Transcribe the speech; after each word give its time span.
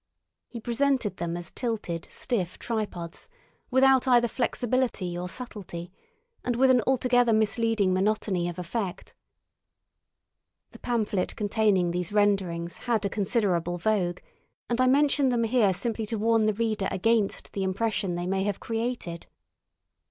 He 0.47 0.59
presented 0.59 1.17
them 1.17 1.37
as 1.37 1.51
tilted, 1.51 2.07
stiff 2.09 2.57
tripods, 2.57 3.29
without 3.69 4.07
either 4.07 4.27
flexibility 4.27 5.15
or 5.15 5.29
subtlety, 5.29 5.91
and 6.43 6.55
with 6.55 6.71
an 6.71 6.81
altogether 6.87 7.31
misleading 7.31 7.93
monotony 7.93 8.49
of 8.49 8.57
effect. 8.57 9.13
The 10.71 10.79
pamphlet 10.79 11.35
containing 11.35 11.91
these 11.91 12.11
renderings 12.11 12.77
had 12.89 13.05
a 13.05 13.09
considerable 13.09 13.77
vogue, 13.77 14.21
and 14.71 14.81
I 14.81 14.87
mention 14.87 15.29
them 15.29 15.43
here 15.43 15.71
simply 15.71 16.07
to 16.07 16.17
warn 16.17 16.47
the 16.47 16.55
reader 16.55 16.87
against 16.89 17.53
the 17.53 17.61
impression 17.61 18.15
they 18.15 18.25
may 18.25 18.41
have 18.41 18.59
created. 18.59 19.27